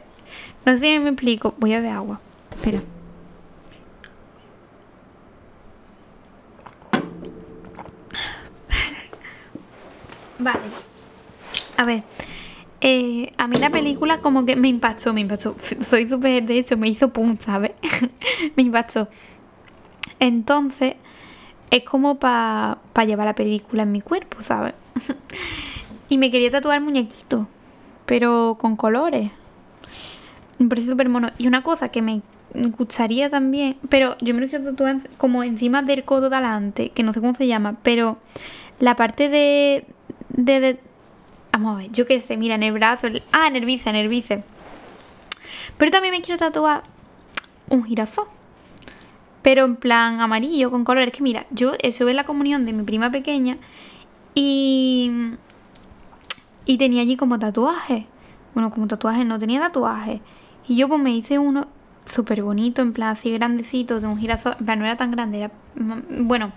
[0.66, 1.54] No sé si me explico.
[1.58, 2.20] Voy a ver agua.
[2.52, 2.82] Espera.
[10.40, 10.60] vale.
[11.78, 12.04] A ver.
[12.82, 15.56] Eh, a mí la película como que me impactó, me impactó.
[15.60, 17.72] Soy súper, de hecho, me hizo pum, ¿sabes?
[18.56, 19.08] me impactó.
[20.20, 20.96] Entonces,
[21.72, 24.74] es como para pa llevar la película en mi cuerpo, ¿sabes?
[26.10, 27.48] Y me quería tatuar muñequito,
[28.06, 29.32] pero con colores.
[30.60, 31.30] Me parece súper mono.
[31.38, 32.22] Y una cosa que me
[32.54, 37.04] gustaría también, pero yo me lo quiero tatuar como encima del codo de adelante, que
[37.04, 38.18] no sé cómo se llama, pero
[38.80, 39.86] la parte de,
[40.30, 40.80] de,
[41.52, 43.96] vamos a ver, yo qué sé, mira, en el brazo, ah, en el bíceps, en
[43.96, 44.44] el bíceps.
[45.78, 46.84] Pero también me quiero tatuar
[47.70, 48.26] un girasol.
[49.42, 51.14] pero en plan amarillo con colores.
[51.14, 53.58] Que mira, yo eso es la comunión de mi prima pequeña
[54.36, 55.12] y,
[56.68, 58.06] y tenía allí como tatuaje.
[58.54, 60.22] Bueno, como tatuaje no tenía tatuaje.
[60.68, 61.68] Y yo pues me hice uno
[62.06, 64.56] súper bonito, en plan así grandecito, de un girasol.
[64.60, 66.52] En plan, no era tan grande, era, mm, bueno,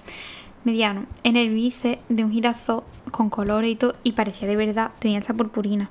[0.65, 1.07] mediano.
[1.23, 3.95] En el bíceps de un girasol con colores y todo.
[4.03, 5.91] Y parecía de verdad, tenía esa purpurina.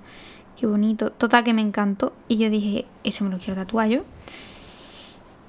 [0.59, 1.11] Qué bonito.
[1.11, 2.11] Total que me encantó.
[2.27, 4.01] Y yo dije, ese me lo quiero tatuar yo.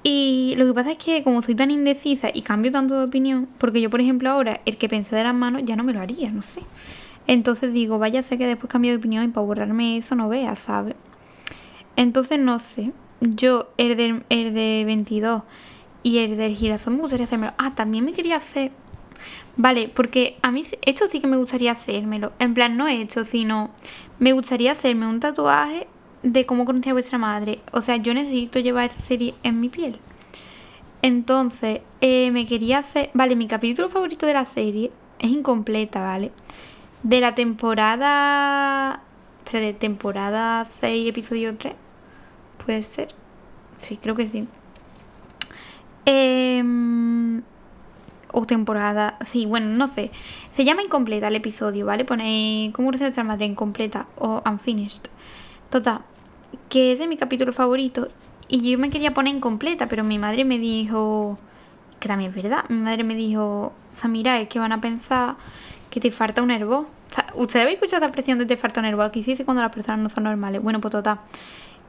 [0.03, 3.47] Y lo que pasa es que como soy tan indecisa y cambio tanto de opinión,
[3.59, 5.99] porque yo por ejemplo ahora el que pensé de las manos ya no me lo
[5.99, 6.61] haría, no sé.
[7.27, 10.55] Entonces digo, vaya sé que después cambio de opinión y para borrarme eso no vea,
[10.55, 10.95] ¿sabes?
[11.95, 12.91] Entonces no sé.
[13.21, 15.43] Yo el de, el de 22
[16.03, 17.53] y el del girasol me gustaría hacérmelo.
[17.57, 18.71] Ah, también me quería hacer...
[19.57, 22.31] Vale, porque a mí esto sí que me gustaría hacérmelo.
[22.39, 23.69] En plan, no he hecho, sino
[24.17, 25.87] me gustaría hacerme un tatuaje
[26.23, 27.59] de cómo conocí a vuestra madre.
[27.71, 29.99] O sea, yo necesito llevar esa serie en mi piel.
[31.01, 33.11] Entonces, eh, me quería hacer...
[33.13, 36.31] Vale, mi capítulo favorito de la serie es incompleta, ¿vale?
[37.03, 39.01] De la temporada...
[39.51, 41.73] de temporada 6, episodio 3.
[42.63, 43.09] Puede ser.
[43.77, 44.47] Sí, creo que sí.
[46.05, 47.41] Em,
[48.31, 49.17] o temporada.
[49.25, 50.11] Sí, bueno, no sé.
[50.53, 52.05] Se llama incompleta el episodio, ¿vale?
[52.05, 55.03] Pone cómo conocí a vuestra madre incompleta o unfinished.
[55.69, 56.01] Total,
[56.69, 58.07] que es de mi capítulo favorito.
[58.47, 61.39] Y yo me quería poner incompleta, pero mi madre me dijo,
[61.99, 65.37] que también es verdad, mi madre me dijo, Samira, es que van a pensar
[65.91, 66.87] que te falta un herbo.
[67.35, 69.03] ¿Ustedes habéis escuchado la expresión de te falta un herbo?
[69.03, 70.63] Aquí se dice cuando las personas no son normales.
[70.63, 71.19] Bueno, pues total.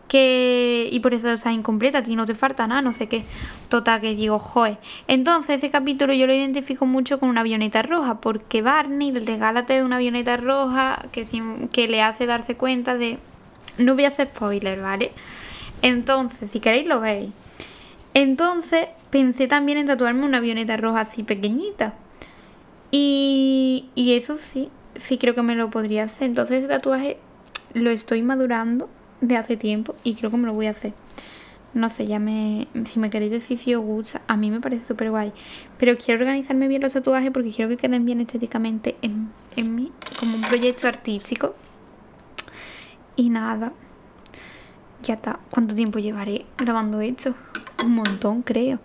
[0.08, 3.24] Que, y por eso estás incompleta, a ti no te falta nada, no sé qué.
[3.70, 4.76] Total, que digo, joe.
[5.06, 9.74] Entonces, ese capítulo yo lo identifico mucho con una avioneta roja, porque Barney le regálate
[9.74, 11.26] de una avioneta roja que,
[11.72, 13.18] que le hace darse cuenta de
[13.78, 15.12] no voy a hacer spoiler, ¿vale?
[15.80, 17.30] Entonces, si queréis lo veis.
[18.12, 21.94] Entonces, pensé también en tatuarme una avioneta roja así pequeñita.
[22.92, 26.28] Y, y eso sí, sí creo que me lo podría hacer.
[26.28, 27.18] Entonces, ese tatuaje
[27.74, 28.88] lo estoy madurando
[29.20, 30.92] de hace tiempo y creo que me lo voy a hacer.
[31.74, 32.68] No sé, ya me.
[32.84, 35.32] Si me queréis decir si os gusta, a mí me parece súper guay.
[35.78, 39.90] Pero quiero organizarme bien los tatuajes porque quiero que queden bien estéticamente en, en mí,
[40.20, 41.54] como un proyecto artístico.
[43.16, 43.72] Y nada.
[45.02, 45.40] Ya está.
[45.50, 47.34] ¿Cuánto tiempo llevaré grabando esto?
[47.82, 48.78] Un montón, creo.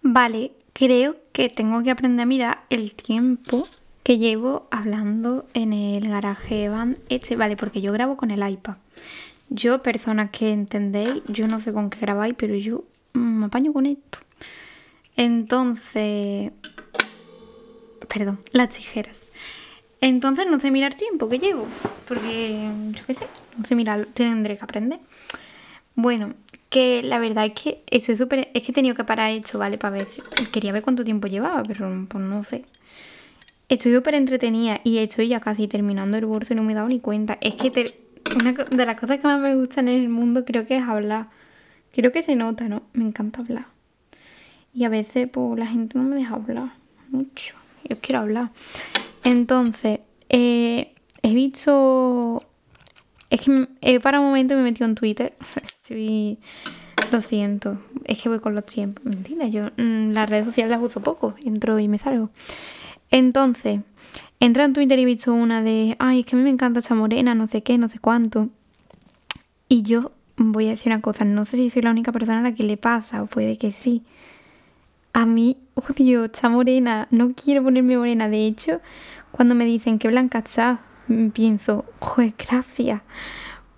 [0.00, 3.68] Vale, creo que tengo que aprender a mirar el tiempo
[4.02, 7.36] que llevo hablando en el garaje van este.
[7.36, 8.74] Vale, porque yo grabo con el iPad.
[9.48, 13.86] Yo, personas que entendéis, yo no sé con qué grabáis, pero yo me apaño con
[13.86, 14.18] esto.
[15.16, 16.50] Entonces,
[18.12, 19.28] perdón, las tijeras.
[20.00, 21.64] Entonces no sé mirar tiempo que llevo,
[22.08, 24.98] porque yo qué sé, no sé mirar, tendré que aprender.
[25.94, 26.34] Bueno,
[26.72, 28.50] que la verdad es que estoy súper.
[28.54, 29.76] Es que he tenido que parar esto, ¿vale?
[29.78, 30.06] Para ver.
[30.50, 32.64] Quería ver cuánto tiempo llevaba, pero pues no sé.
[33.68, 36.88] Estoy súper entretenida y estoy ya casi terminando el bolso y no me he dado
[36.88, 37.38] ni cuenta.
[37.40, 37.70] Es que
[38.34, 41.28] una de las cosas que más me gustan en el mundo creo que es hablar.
[41.92, 42.82] Creo que se nota, ¿no?
[42.94, 43.66] Me encanta hablar.
[44.72, 46.72] Y a veces, pues, la gente no me deja hablar
[47.10, 47.54] mucho.
[47.86, 48.50] Yo quiero hablar.
[49.24, 52.42] Entonces, eh, he visto.
[53.28, 55.34] Es que he para un momento me he metido en Twitter.
[55.92, 56.38] Sí,
[57.10, 57.78] lo siento.
[58.04, 59.04] Es que voy con los tiempos.
[59.04, 61.34] Mentira, yo mm, las redes sociales las uso poco.
[61.44, 62.30] Entro y me salgo.
[63.10, 63.80] Entonces,
[64.40, 65.96] entré en Twitter y he visto una de.
[65.98, 68.48] Ay, es que a mí me encanta esa morena, no sé qué, no sé cuánto.
[69.68, 71.24] Y yo voy a decir una cosa.
[71.24, 73.70] No sé si soy la única persona a la que le pasa, o puede que
[73.70, 74.02] sí.
[75.12, 77.08] A mí odio esta morena.
[77.10, 78.28] No quiero ponerme morena.
[78.28, 78.80] De hecho,
[79.30, 80.80] cuando me dicen que blanca está,
[81.34, 83.02] pienso, joder, gracias.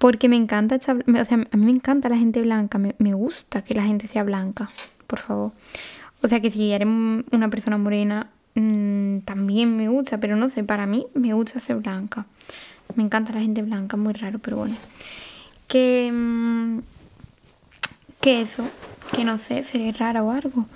[0.05, 3.73] Porque me encanta, o sea, a mí me encanta la gente blanca, me, gusta que
[3.73, 4.69] la gente sea blanca,
[5.07, 5.53] por favor.
[6.21, 10.63] O sea que si eres una persona morena, mm, también me gusta, pero no sé,
[10.63, 12.27] para mí me gusta ser blanca.
[12.97, 14.77] Me encanta la gente blanca, muy raro, pero bueno.
[15.69, 16.81] Que, mm,
[18.27, 18.69] eso,
[19.17, 20.67] que no sé, seré rara o algo.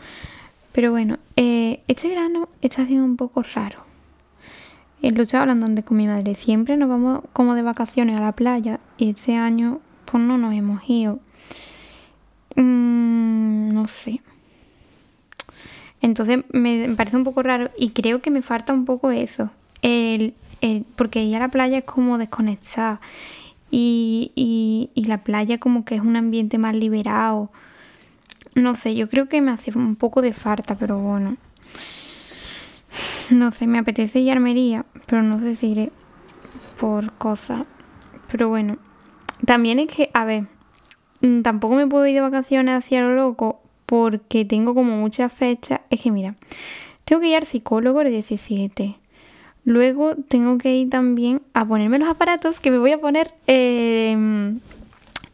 [0.73, 3.88] Pero bueno, eh, este verano está siendo un poco raro.
[5.01, 6.35] Lo estoy hablando con mi madre.
[6.35, 10.55] Siempre nos vamos como de vacaciones a la playa y este año pues no nos
[10.55, 11.21] hemos ido.
[12.57, 14.21] Mm, no sé.
[16.01, 19.51] Entonces me, parece un poco raro y creo que me falta un poco eso.
[19.83, 23.01] El, el, porque ir a la playa es como desconectar
[23.71, 27.51] y, y, y la playa como que es un ambiente más liberado.
[28.55, 31.37] No sé, yo creo que me hace un poco de falta, pero bueno.
[33.31, 35.91] No sé, me apetece ir a Armería, pero no sé si iré
[36.79, 37.65] por cosas.
[38.31, 38.79] Pero bueno,
[39.45, 40.45] también es que, a ver,
[41.21, 45.81] mm, tampoco me puedo ir de vacaciones hacia lo loco porque tengo como muchas fechas.
[45.91, 46.37] Es que mira,
[47.05, 48.97] tengo que ir al psicólogo el 17.
[49.65, 54.61] Luego tengo que ir también a ponerme los aparatos que me voy a poner em,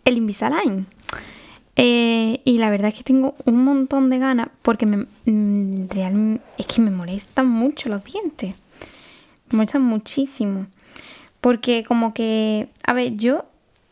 [0.04, 0.86] el Invisalign.
[1.76, 6.66] Eh, y la verdad es que tengo un montón de ganas porque me, mm, es
[6.66, 8.54] que me molestan mucho los dientes.
[9.50, 10.66] Me molestan muchísimo.
[11.40, 13.44] Porque como que, a ver, yo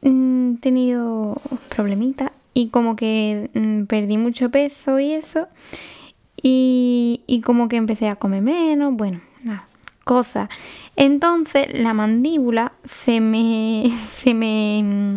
[0.02, 5.48] mm, he tenido problemitas y como que mm, perdí mucho peso y eso.
[6.42, 9.68] Y, y como que empecé a comer menos, bueno, nada,
[10.04, 10.48] cosas.
[10.96, 15.10] Entonces la mandíbula se me, se me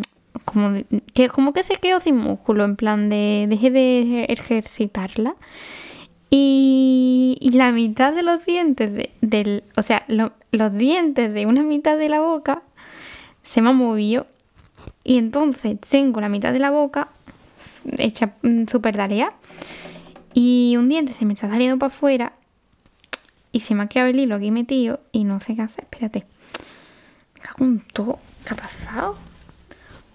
[0.43, 0.77] como
[1.13, 5.35] que, como que se quedó sin músculo, en plan de dejé de ejercitarla.
[6.29, 11.63] Y, y la mitad de los dientes, de, del, o sea, los dientes de una
[11.63, 12.63] mitad de la boca
[13.43, 14.25] se me movido.
[15.03, 17.09] Y entonces tengo la mitad de la boca
[17.97, 19.33] hecha mm, súper tarea.
[20.33, 22.33] Y un diente se me está saliendo para afuera.
[23.51, 24.99] Y se me ha quedado el hilo aquí metido.
[25.11, 25.85] Y no sé qué hacer.
[25.85, 26.25] Espérate.
[27.35, 28.19] Me cago en todo.
[28.45, 29.15] ¿Qué ha pasado?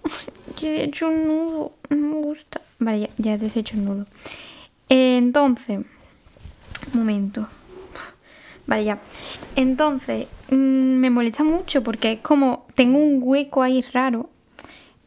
[0.59, 1.73] que he hecho un nudo.
[1.89, 2.61] No me gusta.
[2.79, 4.05] Vale, ya, ya he deshecho el nudo.
[4.89, 5.81] entonces,
[6.93, 7.47] momento.
[8.67, 8.99] Vale, ya.
[9.55, 12.65] Entonces, mm, me molesta mucho porque es como.
[12.75, 14.29] Tengo un hueco ahí raro.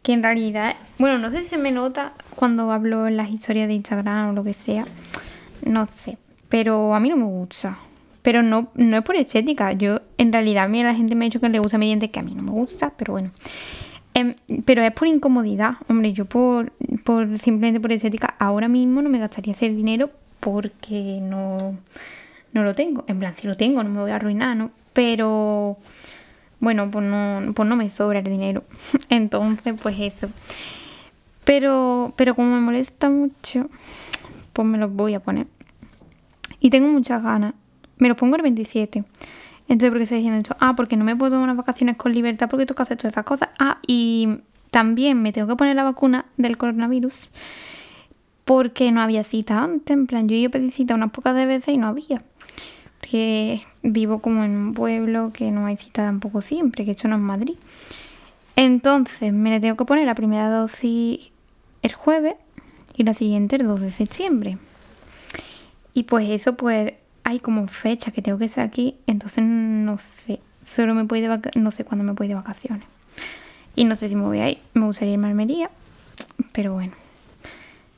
[0.03, 0.77] Que en realidad.
[0.99, 4.33] Bueno, no sé si se me nota cuando hablo en las historias de Instagram o
[4.33, 4.87] lo que sea.
[5.65, 6.19] No sé.
[6.49, 7.79] Pero a mí no me gusta.
[8.23, 9.73] Pero no, no es por estética.
[9.73, 12.11] Yo, en realidad, a mí la gente me ha dicho que le gusta mi diente,
[12.11, 13.31] que a mí no me gusta, pero bueno.
[14.15, 15.75] Em, pero es por incomodidad.
[15.89, 16.73] Hombre, yo por,
[17.05, 21.77] por simplemente por estética, ahora mismo no me gastaría ese dinero porque no,
[22.53, 23.05] no lo tengo.
[23.09, 24.71] En plan, si lo tengo, no me voy a arruinar, ¿no?
[24.93, 25.77] Pero
[26.61, 28.63] bueno, pues no, pues no me sobra el dinero.
[29.09, 30.31] Entonces, pues eso.
[31.45, 33.69] Pero, pero como me molesta mucho,
[34.53, 35.47] pues me los voy a poner.
[36.61, 37.55] Y tengo muchas ganas.
[37.99, 39.05] Me los pongo el 27.
[39.69, 40.57] Entonces, ¿por qué estoy diciendo esto?
[40.61, 43.15] Ah, porque no me puedo tomar unas vacaciones con libertad porque tengo que hacer todas
[43.15, 43.49] esas cosas.
[43.59, 47.31] Ah, y también me tengo que poner la vacuna del coronavirus
[48.45, 49.95] porque no había cita antes.
[49.95, 52.23] En plan, yo a pedir cita unas pocas veces y no había.
[53.01, 57.17] Porque vivo como en un pueblo que no hay cita tampoco siempre, que esto no
[57.17, 57.55] es Madrid.
[58.57, 61.31] Entonces, me la tengo que poner la primera dosis
[61.83, 62.35] el jueves
[62.97, 64.59] y la siguiente el 2 de septiembre.
[65.93, 70.41] Y pues eso, pues hay como fecha que tengo que estar aquí, entonces no sé,
[70.65, 72.85] solo me voy de no sé cuándo me voy de vacaciones.
[73.75, 75.71] Y no sé si me voy a ir, me gustaría irme a Almería,
[76.53, 76.93] pero bueno,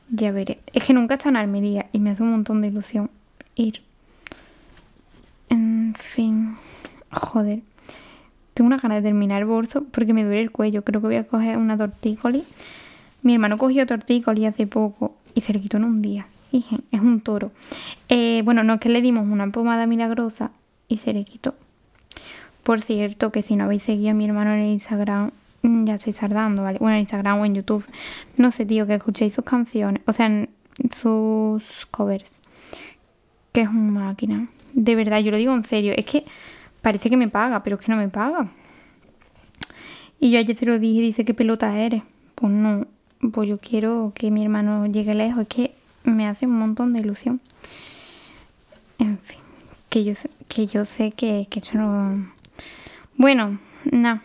[0.08, 0.60] ya veré.
[0.72, 3.10] Es que nunca he estado en Almería y me hace un montón de ilusión
[3.56, 3.82] ir.
[5.50, 6.56] En fin,
[7.10, 7.60] joder.
[8.54, 10.82] Tengo una ganas de terminar el bolso porque me duele el cuello.
[10.82, 12.42] Creo que voy a coger una tortícoli.
[13.22, 16.26] Mi hermano cogió tortícoli hace poco y se le quitó en un día
[16.90, 17.50] es un toro.
[18.08, 20.50] Eh, bueno, no es que le dimos una pomada milagrosa
[20.88, 21.54] y se le quitó.
[22.62, 25.30] Por cierto, que si no habéis seguido a mi hermano en Instagram,
[25.62, 26.78] mm, ya estáis tardando, ¿vale?
[26.78, 27.86] Bueno, en Instagram o en YouTube.
[28.36, 30.48] No sé, tío, que escuchéis sus canciones, o sea,
[30.92, 32.40] sus covers.
[33.52, 34.48] Que es una máquina.
[34.72, 35.92] De verdad, yo lo digo en serio.
[35.96, 36.24] Es que
[36.82, 38.50] parece que me paga, pero es que no me paga.
[40.18, 42.02] Y yo ayer se lo dije dice, ¿qué pelota eres?
[42.34, 42.86] Pues no,
[43.32, 45.42] pues yo quiero que mi hermano llegue lejos.
[45.42, 45.74] Es que
[46.06, 47.40] me hace un montón de ilusión.
[48.98, 49.38] En fin,
[49.90, 50.14] que yo,
[50.48, 52.32] que yo sé que, que esto no...
[53.16, 54.22] Bueno, nada.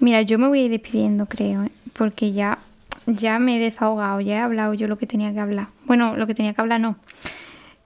[0.00, 1.72] Mira, yo me voy a ir despidiendo, creo, ¿eh?
[1.94, 2.58] porque ya,
[3.06, 5.68] ya me he desahogado, ya he hablado yo lo que tenía que hablar.
[5.86, 6.96] Bueno, lo que tenía que hablar no.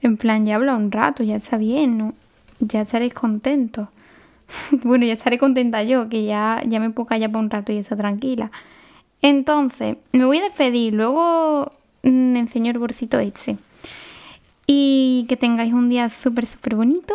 [0.03, 2.15] En plan, ya he hablado un rato, ya está bien, ¿no?
[2.59, 3.89] Ya estaréis contentos.
[4.85, 7.79] bueno, ya estaré contenta yo, que ya, ya me puedo callar por un rato y
[7.79, 8.51] está tranquila.
[9.23, 10.95] Entonces, me voy a despedir.
[10.95, 13.19] Luego me enseñó el bolsito.
[14.67, 17.15] Y que tengáis un día súper, súper bonito.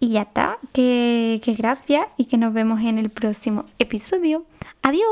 [0.00, 0.58] Y ya está.
[0.72, 4.44] Que, que gracias y que nos vemos en el próximo episodio.
[4.82, 5.08] Adiós.